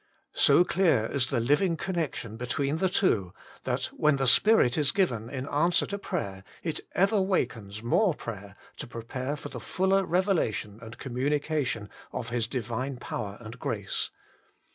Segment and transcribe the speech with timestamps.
[0.33, 5.29] So clear is the living connection between the two, that when the Spirit is given
[5.29, 10.79] in answer to prayer it ever wakens more prayer to prepare for the fuller revelation
[10.81, 14.09] and communication of His Divine power and grace.